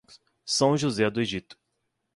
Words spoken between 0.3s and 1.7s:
São José do Egito